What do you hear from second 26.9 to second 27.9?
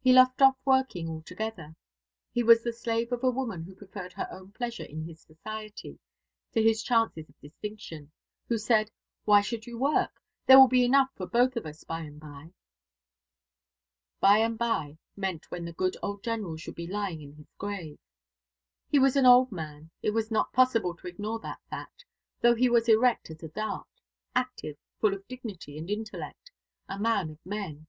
man of men.